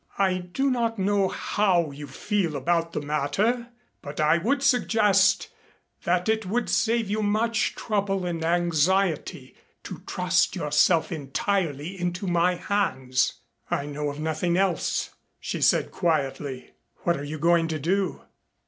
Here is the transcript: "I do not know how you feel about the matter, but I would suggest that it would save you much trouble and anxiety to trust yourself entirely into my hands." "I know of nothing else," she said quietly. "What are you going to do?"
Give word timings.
"I 0.17 0.39
do 0.39 0.71
not 0.71 0.97
know 0.97 1.27
how 1.27 1.91
you 1.91 2.07
feel 2.07 2.55
about 2.55 2.93
the 2.93 3.01
matter, 3.01 3.67
but 4.01 4.19
I 4.19 4.39
would 4.39 4.63
suggest 4.63 5.49
that 6.05 6.27
it 6.27 6.43
would 6.43 6.71
save 6.71 7.07
you 7.07 7.21
much 7.21 7.75
trouble 7.75 8.25
and 8.25 8.43
anxiety 8.43 9.55
to 9.83 9.99
trust 10.07 10.55
yourself 10.55 11.11
entirely 11.11 11.99
into 11.99 12.25
my 12.25 12.55
hands." 12.55 13.41
"I 13.69 13.85
know 13.85 14.09
of 14.09 14.19
nothing 14.19 14.57
else," 14.57 15.11
she 15.39 15.61
said 15.61 15.91
quietly. 15.91 16.71
"What 17.03 17.15
are 17.15 17.23
you 17.23 17.37
going 17.37 17.67
to 17.67 17.77
do?" 17.77 18.23